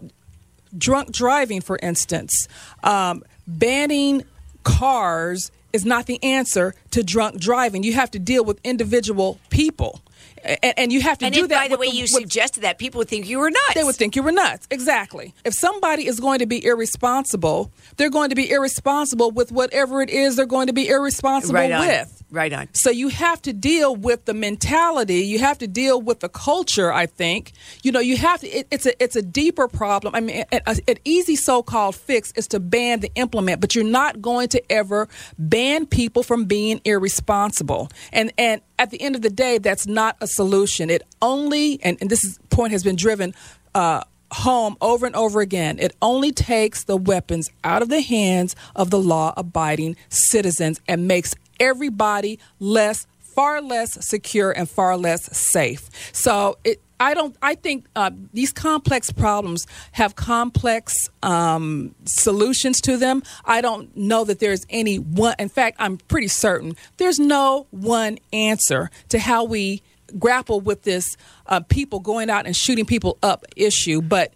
drunk 0.77 1.11
driving, 1.11 1.61
for 1.61 1.77
instance, 1.81 2.47
um, 2.83 3.23
banning 3.47 4.23
cars 4.63 5.51
is 5.73 5.85
not 5.85 6.05
the 6.05 6.23
answer 6.23 6.73
to 6.91 7.03
drunk 7.03 7.39
driving. 7.39 7.83
You 7.83 7.93
have 7.93 8.11
to 8.11 8.19
deal 8.19 8.45
with 8.45 8.59
individual 8.63 9.39
people 9.49 10.01
and, 10.45 10.73
and 10.77 10.93
you 10.93 11.01
have 11.01 11.17
to 11.19 11.25
and 11.25 11.33
do 11.33 11.43
if, 11.43 11.49
that. 11.49 11.63
By 11.63 11.67
the 11.67 11.77
way, 11.77 11.87
you 11.87 12.03
with, 12.03 12.11
suggested 12.11 12.61
that 12.61 12.77
people 12.77 12.99
would 12.99 13.07
think 13.07 13.27
you 13.27 13.39
were 13.39 13.49
nuts. 13.49 13.73
They 13.73 13.83
would 13.83 13.95
think 13.95 14.15
you 14.15 14.23
were 14.23 14.31
nuts. 14.31 14.67
Exactly. 14.69 15.33
If 15.43 15.53
somebody 15.53 16.07
is 16.07 16.19
going 16.19 16.39
to 16.39 16.45
be 16.45 16.63
irresponsible, 16.63 17.71
they're 17.97 18.09
going 18.09 18.29
to 18.29 18.35
be 18.35 18.49
irresponsible 18.51 19.31
with 19.31 19.51
whatever 19.51 20.01
it 20.01 20.09
is 20.09 20.35
they're 20.35 20.45
going 20.45 20.67
to 20.67 20.73
be 20.73 20.87
irresponsible 20.87 21.55
right 21.55 21.79
with. 21.79 22.23
Right 22.31 22.51
on. 22.51 22.67
So 22.73 22.89
you 22.89 23.09
have 23.09 23.41
to 23.43 23.53
deal 23.53 23.95
with 23.95 24.25
the 24.25 24.33
mentality. 24.33 25.21
You 25.21 25.39
have 25.39 25.57
to 25.59 25.67
deal 25.67 26.01
with 26.01 26.19
the 26.19 26.27
culture. 26.27 26.91
I 26.91 27.05
think 27.05 27.53
you 27.83 27.91
know 27.91 27.99
you 27.99 28.17
have 28.17 28.41
to. 28.41 28.47
It, 28.47 28.67
it's 28.71 28.85
a 28.85 29.01
it's 29.01 29.15
a 29.15 29.21
deeper 29.21 29.67
problem. 29.67 30.15
I 30.15 30.19
mean, 30.19 30.43
an 30.51 30.97
easy 31.05 31.35
so-called 31.35 31.95
fix 31.95 32.31
is 32.33 32.47
to 32.49 32.59
ban 32.59 32.99
the 32.99 33.11
implement, 33.15 33.61
but 33.61 33.75
you're 33.75 33.83
not 33.85 34.21
going 34.21 34.49
to 34.49 34.71
ever 34.71 35.07
ban 35.37 35.85
people 35.85 36.23
from 36.23 36.45
being 36.45 36.81
irresponsible. 36.83 37.89
And 38.11 38.33
and 38.37 38.61
at 38.77 38.91
the 38.91 39.01
end 39.01 39.15
of 39.15 39.21
the 39.21 39.29
day, 39.29 39.57
that's 39.57 39.87
not 39.87 40.17
a 40.19 40.27
solution. 40.35 40.89
It 40.89 41.01
only 41.21 41.79
and, 41.83 41.97
and 42.01 42.09
this 42.09 42.23
is, 42.23 42.39
point 42.49 42.71
has 42.71 42.83
been 42.83 42.95
driven 42.95 43.33
uh, 43.73 44.03
home 44.31 44.77
over 44.81 45.05
and 45.05 45.15
over 45.15 45.41
again. 45.41 45.79
It 45.79 45.95
only 46.01 46.31
takes 46.31 46.83
the 46.83 46.97
weapons 46.97 47.49
out 47.63 47.81
of 47.81 47.89
the 47.89 48.01
hands 48.01 48.55
of 48.75 48.89
the 48.89 48.99
law 48.99 49.33
abiding 49.37 49.95
citizens 50.09 50.81
and 50.87 51.07
makes 51.07 51.35
everybody 51.59 52.39
less, 52.59 53.07
far 53.19 53.61
less 53.61 54.05
secure 54.05 54.51
and 54.51 54.69
far 54.69 54.97
less 54.97 55.35
safe. 55.37 55.89
So 56.13 56.57
it, 56.63 56.81
I 56.99 57.13
don't. 57.13 57.35
I 57.41 57.55
think 57.55 57.87
uh, 57.95 58.11
these 58.33 58.53
complex 58.53 59.11
problems 59.11 59.67
have 59.91 60.15
complex 60.15 60.95
um, 61.23 61.93
solutions 62.05 62.79
to 62.81 62.95
them. 62.95 63.21
I 63.43 63.59
don't 63.59 63.95
know 63.97 64.23
that 64.23 64.39
there's 64.39 64.65
any 64.69 64.97
one. 64.97 65.35
In 65.37 65.49
fact, 65.49 65.75
I'm 65.79 65.97
pretty 65.97 66.29
certain 66.29 66.75
there's 66.97 67.19
no 67.19 67.67
one 67.71 68.17
answer 68.31 68.89
to 69.09 69.19
how 69.19 69.43
we 69.43 69.81
grapple 70.17 70.59
with 70.61 70.83
this 70.83 71.17
uh, 71.47 71.59
people 71.61 71.99
going 71.99 72.29
out 72.29 72.45
and 72.45 72.55
shooting 72.55 72.85
people 72.85 73.17
up 73.23 73.45
issue. 73.55 74.01
But 74.01 74.33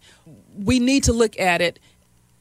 we 0.55 0.79
need 0.79 1.03
to 1.05 1.13
look 1.13 1.39
at 1.39 1.61
it 1.61 1.79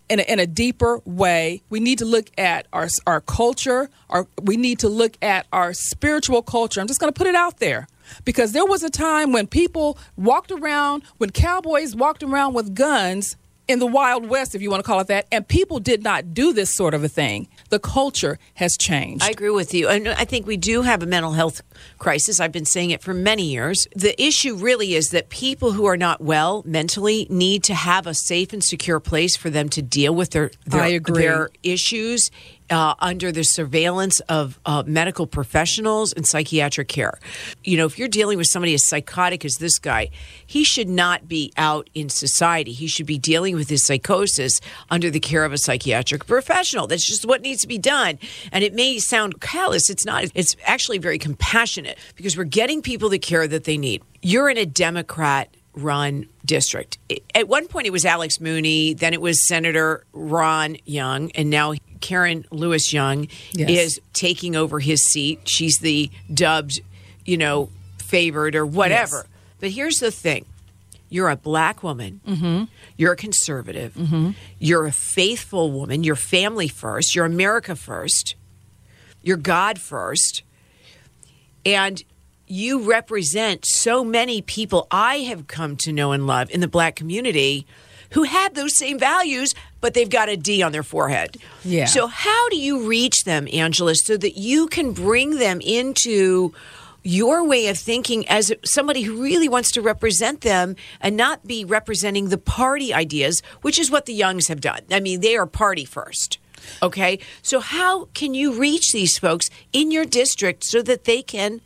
in 0.08 0.20
a, 0.20 0.22
in 0.22 0.38
a 0.38 0.46
deeper 0.46 1.00
way. 1.04 1.62
We 1.70 1.80
need 1.80 1.98
to 1.98 2.04
look 2.04 2.30
at 2.38 2.66
our 2.72 2.88
our 3.06 3.20
culture. 3.20 3.90
Our 4.08 4.26
we 4.42 4.56
need 4.56 4.78
to 4.80 4.88
look 4.88 5.16
at 5.22 5.46
our 5.52 5.72
spiritual 5.72 6.42
culture. 6.42 6.80
I'm 6.80 6.86
just 6.86 7.00
going 7.00 7.12
to 7.12 7.16
put 7.16 7.26
it 7.26 7.34
out 7.34 7.58
there 7.58 7.86
because 8.24 8.52
there 8.52 8.64
was 8.64 8.82
a 8.82 8.90
time 8.90 9.32
when 9.32 9.46
people 9.46 9.98
walked 10.16 10.50
around, 10.50 11.02
when 11.18 11.30
cowboys 11.30 11.94
walked 11.94 12.22
around 12.22 12.54
with 12.54 12.74
guns 12.74 13.36
in 13.68 13.78
the 13.78 13.86
Wild 13.86 14.28
West, 14.28 14.54
if 14.54 14.62
you 14.62 14.70
want 14.70 14.82
to 14.82 14.86
call 14.86 14.98
it 15.00 15.06
that, 15.08 15.26
and 15.30 15.46
people 15.46 15.78
did 15.78 16.02
not 16.02 16.32
do 16.32 16.54
this 16.54 16.74
sort 16.74 16.94
of 16.94 17.04
a 17.04 17.08
thing. 17.08 17.48
The 17.68 17.78
culture 17.78 18.38
has 18.54 18.76
changed. 18.78 19.22
I 19.22 19.28
agree 19.28 19.50
with 19.50 19.74
you. 19.74 19.88
And 19.88 20.08
I 20.08 20.24
think 20.24 20.46
we 20.46 20.56
do 20.56 20.82
have 20.82 21.02
a 21.02 21.06
mental 21.06 21.32
health 21.32 21.60
crisis. 21.98 22.40
I've 22.40 22.50
been 22.50 22.64
saying 22.64 22.90
it 22.90 23.02
for 23.02 23.12
many 23.12 23.44
years. 23.44 23.86
The 23.94 24.20
issue 24.20 24.56
really 24.56 24.94
is 24.94 25.10
that 25.10 25.28
people 25.28 25.72
who 25.72 25.84
are 25.84 25.98
not 25.98 26.22
well 26.22 26.62
mentally 26.66 27.26
need 27.28 27.62
to 27.64 27.74
have 27.74 28.06
a 28.06 28.14
safe 28.14 28.54
and 28.54 28.64
secure 28.64 29.00
place 29.00 29.36
for 29.36 29.50
them 29.50 29.68
to 29.70 29.82
deal 29.82 30.14
with 30.14 30.30
their 30.30 30.50
their, 30.64 30.98
their 31.00 31.50
issues 31.62 32.30
uh, 32.70 32.94
under 32.98 33.32
the 33.32 33.42
surveillance 33.42 34.20
of 34.20 34.58
uh, 34.66 34.82
medical 34.86 35.26
professionals 35.26 36.12
and 36.12 36.26
psychiatric 36.26 36.88
care. 36.88 37.18
You 37.64 37.76
know, 37.76 37.86
if 37.86 37.98
you're 37.98 38.08
dealing 38.08 38.38
with 38.38 38.46
somebody 38.48 38.74
as 38.74 38.86
psychotic 38.86 39.44
as 39.44 39.56
this 39.56 39.78
guy, 39.78 40.10
he 40.46 40.64
should 40.64 40.88
not 40.88 41.28
be 41.28 41.52
out 41.56 41.88
in 41.94 42.08
society. 42.08 42.72
He 42.72 42.86
should 42.86 43.06
be 43.06 43.18
dealing 43.18 43.54
with 43.54 43.68
his 43.68 43.84
psychosis 43.84 44.60
under 44.90 45.10
the 45.10 45.20
care 45.20 45.44
of 45.44 45.52
a 45.52 45.58
psychiatric 45.58 46.26
professional. 46.26 46.86
That's 46.86 47.06
just 47.06 47.26
what 47.26 47.42
needs 47.42 47.62
to 47.62 47.68
be 47.68 47.78
done. 47.78 48.18
And 48.52 48.64
it 48.64 48.74
may 48.74 48.98
sound 48.98 49.40
callous, 49.40 49.90
it's 49.90 50.04
not. 50.04 50.24
It's 50.34 50.56
actually 50.64 50.98
very 50.98 51.18
compassionate 51.18 51.98
because 52.16 52.36
we're 52.36 52.44
getting 52.44 52.82
people 52.82 53.08
the 53.08 53.18
care 53.18 53.46
that 53.48 53.64
they 53.64 53.78
need. 53.78 54.02
You're 54.22 54.50
in 54.50 54.58
a 54.58 54.66
Democrat 54.66 55.48
run 55.82 56.26
district. 56.44 56.98
At 57.34 57.48
one 57.48 57.68
point, 57.68 57.86
it 57.86 57.90
was 57.90 58.04
Alex 58.04 58.40
Mooney, 58.40 58.94
then 58.94 59.12
it 59.12 59.20
was 59.20 59.46
Senator 59.46 60.04
Ron 60.12 60.76
Young, 60.84 61.30
and 61.32 61.50
now 61.50 61.74
Karen 62.00 62.44
Lewis 62.50 62.92
Young 62.92 63.28
yes. 63.52 63.70
is 63.70 64.00
taking 64.12 64.56
over 64.56 64.80
his 64.80 65.02
seat. 65.02 65.48
She's 65.48 65.78
the 65.78 66.10
dubbed, 66.32 66.80
you 67.24 67.36
know, 67.36 67.70
favored 67.98 68.54
or 68.54 68.64
whatever. 68.64 69.16
Yes. 69.16 69.26
But 69.60 69.70
here's 69.70 69.96
the 69.96 70.10
thing 70.10 70.46
you're 71.10 71.30
a 71.30 71.36
black 71.36 71.82
woman, 71.82 72.20
mm-hmm. 72.26 72.64
you're 72.96 73.12
a 73.12 73.16
conservative, 73.16 73.94
mm-hmm. 73.94 74.30
you're 74.58 74.86
a 74.86 74.92
faithful 74.92 75.72
woman, 75.72 76.04
you're 76.04 76.16
family 76.16 76.68
first, 76.68 77.14
you're 77.14 77.24
America 77.24 77.74
first, 77.74 78.34
you're 79.22 79.36
God 79.36 79.78
first. 79.78 80.42
And 81.64 82.02
you 82.50 82.88
represent 82.88 83.64
so 83.66 84.04
many 84.04 84.42
people 84.42 84.86
I 84.90 85.18
have 85.20 85.46
come 85.46 85.76
to 85.78 85.92
know 85.92 86.12
and 86.12 86.26
love 86.26 86.50
in 86.50 86.60
the 86.60 86.68
black 86.68 86.96
community 86.96 87.66
who 88.10 88.22
had 88.22 88.54
those 88.54 88.76
same 88.76 88.98
values, 88.98 89.54
but 89.80 89.94
they've 89.94 90.08
got 90.08 90.28
a 90.28 90.36
D 90.36 90.62
on 90.62 90.72
their 90.72 90.82
forehead. 90.82 91.36
Yeah. 91.64 91.86
So, 91.86 92.06
how 92.06 92.48
do 92.48 92.56
you 92.56 92.88
reach 92.88 93.24
them, 93.24 93.48
Angela, 93.52 93.94
so 93.94 94.16
that 94.16 94.38
you 94.38 94.66
can 94.68 94.92
bring 94.92 95.38
them 95.38 95.60
into 95.60 96.54
your 97.02 97.46
way 97.46 97.68
of 97.68 97.78
thinking 97.78 98.28
as 98.28 98.52
somebody 98.64 99.02
who 99.02 99.22
really 99.22 99.48
wants 99.48 99.70
to 99.72 99.80
represent 99.80 100.40
them 100.40 100.76
and 101.00 101.16
not 101.16 101.46
be 101.46 101.64
representing 101.64 102.28
the 102.28 102.38
party 102.38 102.92
ideas, 102.92 103.40
which 103.62 103.78
is 103.78 103.90
what 103.90 104.06
the 104.06 104.14
Youngs 104.14 104.48
have 104.48 104.60
done? 104.60 104.80
I 104.90 105.00
mean, 105.00 105.20
they 105.20 105.36
are 105.36 105.46
party 105.46 105.84
first. 105.84 106.38
Okay. 106.82 107.18
So, 107.42 107.60
how 107.60 108.06
can 108.14 108.34
you 108.34 108.58
reach 108.58 108.92
these 108.92 109.18
folks 109.18 109.48
in 109.72 109.90
your 109.90 110.04
district 110.04 110.64
so 110.64 110.82
that 110.82 111.04
they 111.04 111.22
can 111.22 111.60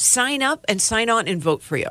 sign 0.00 0.42
up 0.42 0.64
and 0.68 0.80
sign 0.80 1.10
on 1.10 1.28
and 1.28 1.42
vote 1.42 1.62
for 1.62 1.76
you? 1.76 1.88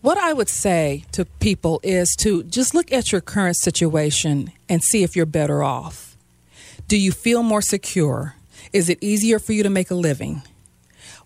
What 0.00 0.18
I 0.18 0.32
would 0.32 0.50
say 0.50 1.04
to 1.12 1.24
people 1.24 1.80
is 1.82 2.14
to 2.20 2.42
just 2.42 2.74
look 2.74 2.92
at 2.92 3.10
your 3.10 3.22
current 3.22 3.56
situation 3.56 4.52
and 4.68 4.82
see 4.82 5.02
if 5.02 5.16
you're 5.16 5.24
better 5.24 5.62
off. 5.62 6.16
Do 6.88 6.98
you 6.98 7.10
feel 7.10 7.42
more 7.42 7.62
secure? 7.62 8.34
Is 8.72 8.90
it 8.90 8.98
easier 9.00 9.38
for 9.38 9.52
you 9.52 9.62
to 9.62 9.70
make 9.70 9.90
a 9.90 9.94
living? 9.94 10.42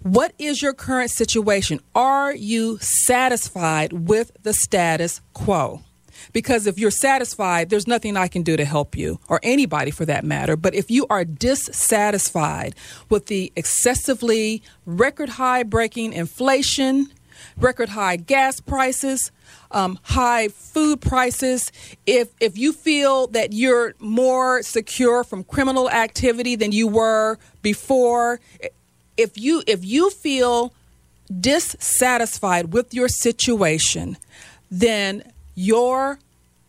What 0.00 0.32
is 0.38 0.62
your 0.62 0.74
current 0.74 1.10
situation? 1.10 1.80
Are 1.94 2.32
you 2.32 2.78
satisfied 2.78 3.92
with 3.92 4.30
the 4.44 4.52
status 4.52 5.20
quo? 5.32 5.82
Because 6.32 6.66
if 6.66 6.78
you're 6.78 6.90
satisfied, 6.90 7.70
there's 7.70 7.86
nothing 7.86 8.16
I 8.16 8.28
can 8.28 8.42
do 8.42 8.56
to 8.56 8.64
help 8.64 8.96
you, 8.96 9.20
or 9.28 9.40
anybody 9.42 9.90
for 9.90 10.04
that 10.04 10.24
matter. 10.24 10.56
But 10.56 10.74
if 10.74 10.90
you 10.90 11.06
are 11.08 11.24
dissatisfied 11.24 12.74
with 13.08 13.26
the 13.26 13.52
excessively 13.56 14.62
record 14.86 15.30
high 15.30 15.62
breaking 15.62 16.12
inflation, 16.12 17.12
record 17.56 17.90
high 17.90 18.16
gas 18.16 18.60
prices, 18.60 19.30
um, 19.70 19.98
high 20.02 20.48
food 20.48 21.00
prices. 21.00 21.70
If 22.06 22.28
if 22.40 22.56
you 22.56 22.72
feel 22.72 23.26
that 23.28 23.52
you're 23.52 23.94
more 23.98 24.62
secure 24.62 25.24
from 25.24 25.44
criminal 25.44 25.90
activity 25.90 26.56
than 26.56 26.72
you 26.72 26.88
were 26.88 27.38
before, 27.62 28.40
if 29.16 29.36
you 29.36 29.62
if 29.66 29.84
you 29.84 30.10
feel 30.10 30.72
dissatisfied 31.40 32.72
with 32.72 32.94
your 32.94 33.08
situation, 33.08 34.16
then 34.70 35.22
your 35.58 36.20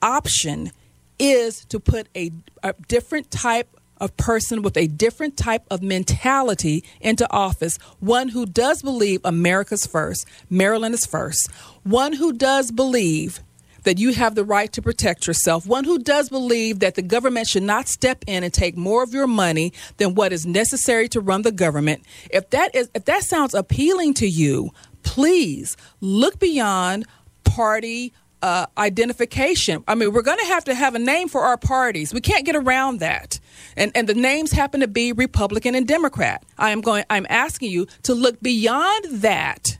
option 0.01 0.72
is 1.19 1.63
to 1.65 1.79
put 1.79 2.08
a, 2.15 2.31
a 2.63 2.74
different 2.88 3.29
type 3.29 3.67
of 3.98 4.17
person 4.17 4.63
with 4.63 4.75
a 4.77 4.88
different 4.88 5.38
type 5.38 5.63
of 5.69 5.84
mentality 5.84 6.84
into 7.00 7.29
office, 7.31 7.77
one 8.00 8.29
who 8.29 8.48
does 8.48 8.81
believe 8.81 9.22
America's 9.24 9.86
first, 9.86 10.25
Maryland 10.50 10.96
is 10.96 11.05
first, 11.05 11.51
one 11.84 12.13
who 12.13 12.34
does 12.34 12.72
believe 12.72 13.41
that 13.84 14.00
you 14.00 14.13
have 14.13 14.34
the 14.34 14.43
right 14.43 14.74
to 14.74 14.81
protect 14.81 15.27
yourself, 15.27 15.67
one 15.67 15.84
who 15.84 16.00
does 16.00 16.29
believe 16.29 16.79
that 16.79 16.96
the 16.96 17.01
government 17.03 17.48
should 17.48 17.63
not 17.63 17.88
step 17.88 18.24
in 18.25 18.43
and 18.43 18.53
take 18.53 18.75
more 18.75 19.03
of 19.03 19.13
your 19.13 19.27
money 19.27 19.72
than 19.98 20.15
what 20.15 20.34
is 20.34 20.48
necessary 20.48 21.08
to 21.10 21.22
run 21.22 21.43
the 21.43 21.51
government. 21.51 22.03
If 22.31 22.50
that 22.50 22.74
is 22.74 22.89
if 22.96 23.05
that 23.05 23.24
sounds 23.24 23.53
appealing 23.53 24.15
to 24.15 24.27
you, 24.27 24.72
please 25.03 25.77
look 26.01 26.39
beyond 26.39 27.05
party 27.43 28.13
uh, 28.41 28.65
identification. 28.77 29.84
I 29.88 29.96
mean, 29.96 30.13
we're 30.13 30.22
going 30.22 30.39
to 30.39 30.46
have 30.46 30.63
to 30.65 30.74
have 30.74 30.96
a 30.96 31.00
name 31.00 31.27
for 31.27 31.41
our 31.41 31.58
parties. 31.58 32.13
We 32.13 32.22
can't 32.22 32.46
get 32.46 32.55
around 32.55 33.00
that. 33.00 33.39
And 33.75 33.91
and 33.96 34.08
the 34.08 34.13
names 34.13 34.51
happen 34.51 34.81
to 34.81 34.88
be 34.88 35.12
Republican 35.12 35.75
and 35.75 35.88
Democrat. 35.88 36.43
I 36.58 36.72
am 36.72 36.81
going. 36.81 37.03
I'm 37.10 37.27
asking 37.29 37.72
you 37.72 37.88
to 38.03 38.13
look 38.13 38.41
beyond 38.41 39.05
that 39.22 39.77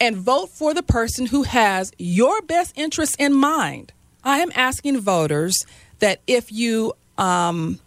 and 0.00 0.16
vote 0.16 0.50
for 0.50 0.74
the 0.74 0.82
person 0.82 1.26
who 1.26 1.42
has 1.44 1.92
your 1.98 2.42
best 2.42 2.72
interests 2.76 3.16
in 3.18 3.32
mind. 3.34 3.92
I 4.22 4.38
am 4.38 4.50
asking 4.54 5.00
voters 5.00 5.64
that 6.00 6.20
if 6.26 6.52
you 6.52 6.94
um, 7.18 7.80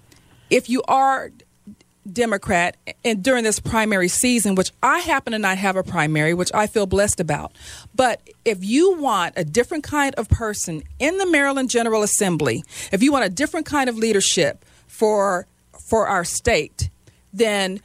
if 0.50 0.70
you 0.70 0.82
are 0.88 1.32
Democrat 2.14 2.78
and 3.04 3.24
during 3.24 3.44
this 3.44 3.60
primary 3.60 4.08
season, 4.08 4.56
which 4.56 4.72
I 4.84 5.00
happen 5.00 5.34
to 5.34 5.40
not 5.40 5.58
have 5.58 5.76
a 5.76 5.84
primary, 5.84 6.34
which 6.34 6.52
I 6.54 6.68
feel 6.68 6.86
blessed 6.86 7.20
about. 7.20 7.52
But 7.96 8.22
if 8.46 8.64
you 8.64 8.98
want 8.98 9.34
a 9.38 9.44
different 9.44 9.84
kind 9.84 10.16
of 10.16 10.30
person 10.30 10.84
in 11.00 11.18
the 11.18 11.26
Maryland 11.26 11.70
General 11.70 12.04
Assembly, 12.04 12.64
if 12.92 13.04
you 13.04 13.12
want 13.12 13.26
a 13.26 13.30
different 13.30 13.66
kind 13.66 13.90
of 13.90 13.98
leadership 13.98 14.66
for 14.88 15.46
for 15.90 16.08
our 16.08 16.24
state, 16.24 16.90
then 17.34 17.82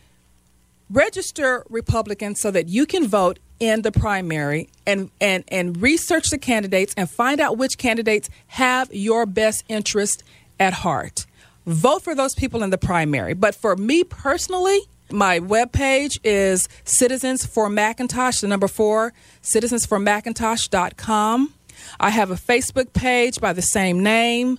register 0.90 1.64
Republicans 1.68 2.40
so 2.40 2.50
that 2.50 2.68
you 2.68 2.86
can 2.86 3.06
vote 3.06 3.38
in 3.60 3.82
the 3.82 3.92
primary 3.92 4.68
and, 4.86 5.10
and, 5.20 5.44
and 5.48 5.80
research 5.80 6.28
the 6.30 6.38
candidates 6.38 6.92
and 6.96 7.08
find 7.08 7.40
out 7.40 7.56
which 7.56 7.78
candidates 7.78 8.28
have 8.48 8.92
your 8.92 9.26
best 9.26 9.64
interest 9.68 10.22
at 10.58 10.72
heart 10.72 11.24
vote 11.66 12.02
for 12.02 12.14
those 12.14 12.34
people 12.34 12.62
in 12.62 12.70
the 12.70 12.78
primary. 12.78 13.34
But 13.34 13.54
for 13.54 13.76
me 13.76 14.04
personally, 14.04 14.80
my 15.10 15.40
webpage 15.40 16.18
is 16.24 16.66
Citizens 16.84 17.44
for 17.44 17.68
McIntosh, 17.68 18.40
the 18.40 18.48
number 18.48 18.68
four, 18.68 19.12
citizensformcintosh.com. 19.42 21.52
I 22.00 22.08
have 22.10 22.30
a 22.30 22.36
Facebook 22.36 22.92
page 22.92 23.40
by 23.40 23.52
the 23.52 23.62
same 23.62 24.00
name. 24.02 24.58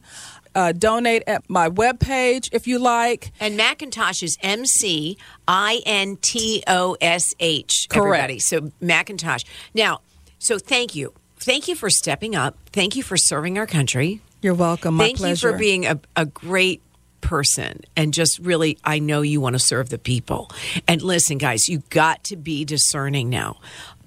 Uh, 0.54 0.72
donate 0.72 1.24
at 1.28 1.50
my 1.50 1.70
webpage 1.70 2.50
if 2.54 2.68
you 2.68 2.80
like. 2.80 3.32
And 3.42 3.60
McIntosh 3.60 4.24
is 4.24 4.38
M 4.42 4.66
C 4.66 5.18
I 5.48 5.82
N 5.86 6.18
T 6.22 6.64
O 6.66 6.96
S 7.02 7.34
H. 7.42 7.88
Correct. 7.90 8.42
So 8.42 8.72
McIntosh. 8.82 9.44
Now, 9.74 10.00
so 10.40 10.58
thank 10.58 10.96
you 10.96 11.14
thank 11.46 11.68
you 11.68 11.76
for 11.76 11.90
stepping 11.90 12.36
up. 12.36 12.58
Thank 12.72 12.96
you 12.96 13.04
for 13.04 13.18
serving 13.18 13.58
our 13.58 13.68
country. 13.68 14.22
You're 14.42 14.54
welcome. 14.54 14.96
My 14.96 15.06
thank 15.06 15.18
pleasure. 15.18 15.48
you 15.48 15.54
for 15.54 15.58
being 15.58 15.86
a, 15.86 16.00
a 16.16 16.26
great 16.26 16.82
person 17.26 17.82
and 17.96 18.14
just 18.14 18.38
really 18.38 18.78
i 18.84 19.00
know 19.00 19.24
you 19.24 19.42
want 19.42 19.54
to 19.54 19.60
serve 19.60 19.90
the 19.90 19.98
people 19.98 20.52
and 20.88 21.02
listen 21.02 21.40
guys 21.40 21.68
you 21.68 21.80
got 21.90 22.24
to 22.24 22.36
be 22.36 22.64
discerning 22.64 23.32
now 23.32 23.58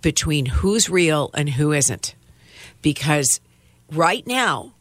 between 0.02 0.46
who's 0.46 0.88
real 0.88 1.28
and 1.34 1.50
who 1.50 1.72
isn't 1.72 2.14
because 2.80 3.40
right 3.90 4.24
now 4.24 4.72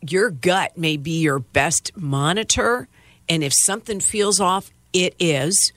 your 0.00 0.30
gut 0.30 0.78
may 0.78 0.96
be 0.96 1.20
your 1.20 1.38
best 1.38 1.94
monitor 1.94 2.88
and 3.28 3.44
if 3.44 3.52
something 3.54 4.00
feels 4.00 4.40
off 4.40 4.70
it 4.94 5.14
is 5.18 5.72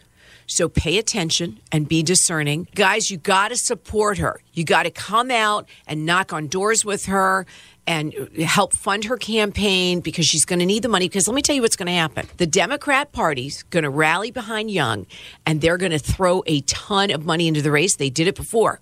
so 0.47 0.69
pay 0.69 0.97
attention 0.97 1.59
and 1.71 1.89
be 1.89 2.03
discerning. 2.03 2.67
Guys, 2.75 3.09
you 3.09 3.17
got 3.17 3.47
to 3.47 3.57
support 3.57 4.19
her. 4.19 4.39
You 4.53 4.63
got 4.63 4.83
to 4.83 4.91
come 4.91 5.31
out 5.31 5.67
and 5.87 6.05
knock 6.05 6.33
on 6.33 6.47
doors 6.47 6.85
with 6.85 7.05
her 7.05 7.47
and 7.87 8.13
help 8.39 8.73
fund 8.73 9.05
her 9.05 9.17
campaign 9.17 9.99
because 9.99 10.25
she's 10.25 10.45
going 10.45 10.59
to 10.59 10.65
need 10.65 10.83
the 10.83 10.89
money. 10.89 11.07
Because 11.07 11.27
let 11.27 11.35
me 11.35 11.41
tell 11.41 11.55
you 11.55 11.61
what's 11.61 11.75
going 11.75 11.87
to 11.87 11.93
happen. 11.93 12.27
The 12.37 12.47
Democrat 12.47 13.11
Party's 13.11 13.63
going 13.63 13.83
to 13.83 13.89
rally 13.89 14.31
behind 14.31 14.71
Young 14.71 15.05
and 15.45 15.61
they're 15.61 15.77
going 15.77 15.91
to 15.91 15.99
throw 15.99 16.43
a 16.47 16.61
ton 16.61 17.11
of 17.11 17.25
money 17.25 17.47
into 17.47 17.61
the 17.61 17.71
race. 17.71 17.95
They 17.95 18.09
did 18.09 18.27
it 18.27 18.35
before. 18.35 18.79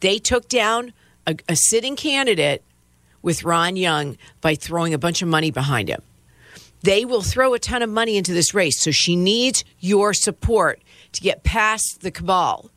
They 0.00 0.18
took 0.18 0.48
down 0.48 0.92
a, 1.26 1.36
a 1.48 1.56
sitting 1.56 1.96
candidate 1.96 2.62
with 3.22 3.44
Ron 3.44 3.76
Young 3.76 4.16
by 4.40 4.54
throwing 4.54 4.94
a 4.94 4.98
bunch 4.98 5.22
of 5.22 5.28
money 5.28 5.50
behind 5.50 5.88
him 5.88 6.02
they 6.82 7.04
will 7.04 7.22
throw 7.22 7.54
a 7.54 7.58
ton 7.58 7.82
of 7.82 7.90
money 7.90 8.16
into 8.16 8.32
this 8.32 8.54
race. 8.54 8.80
So 8.80 8.90
she 8.90 9.16
needs 9.16 9.64
your 9.78 10.14
support 10.14 10.80
to 11.12 11.20
get 11.20 11.42
past 11.42 11.98
the 12.00 12.10
cabal. 12.10 12.70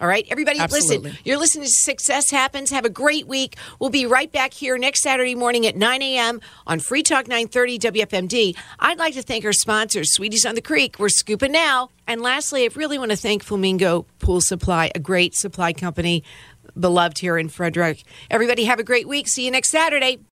All 0.00 0.08
right, 0.08 0.26
everybody, 0.28 0.58
Absolutely. 0.58 1.10
listen. 1.10 1.18
You're 1.24 1.38
listening 1.38 1.66
to 1.66 1.70
Success 1.70 2.28
Happens. 2.28 2.70
Have 2.70 2.84
a 2.84 2.90
great 2.90 3.28
week. 3.28 3.56
We'll 3.78 3.90
be 3.90 4.06
right 4.06 4.30
back 4.30 4.52
here 4.52 4.76
next 4.76 5.02
Saturday 5.02 5.36
morning 5.36 5.66
at 5.66 5.76
9 5.76 6.02
a.m. 6.02 6.40
on 6.66 6.80
Free 6.80 7.04
Talk 7.04 7.28
930 7.28 7.78
WFMD. 7.78 8.56
I'd 8.80 8.98
like 8.98 9.14
to 9.14 9.22
thank 9.22 9.44
our 9.44 9.52
sponsors, 9.52 10.12
Sweeties 10.12 10.44
on 10.44 10.56
the 10.56 10.62
Creek. 10.62 10.96
We're 10.98 11.10
scooping 11.10 11.52
now. 11.52 11.90
And 12.08 12.20
lastly, 12.22 12.64
I 12.64 12.70
really 12.74 12.98
want 12.98 13.12
to 13.12 13.16
thank 13.16 13.44
Flamingo 13.44 14.04
Pool 14.18 14.40
Supply, 14.40 14.90
a 14.96 14.98
great 14.98 15.36
supply 15.36 15.72
company, 15.72 16.24
beloved 16.78 17.18
here 17.20 17.38
in 17.38 17.48
Frederick. 17.48 18.02
Everybody, 18.32 18.64
have 18.64 18.80
a 18.80 18.84
great 18.84 19.06
week. 19.06 19.28
See 19.28 19.44
you 19.44 19.52
next 19.52 19.70
Saturday. 19.70 20.18